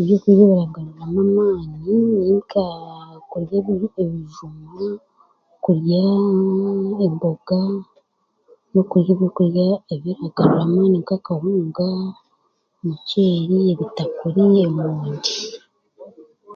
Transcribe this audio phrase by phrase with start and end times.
[0.00, 2.64] Ebyokurya ebiragaruramu amaani ni nka
[3.18, 3.54] okurya
[4.02, 4.78] ebijuma,
[5.54, 7.60] okuryaaa emboga
[8.72, 11.88] n'okurya ebyokurya ebiragaruramu amaani nka akahunga,
[12.78, 13.58] omucheeri,
[14.52, 15.36] n'emoondi.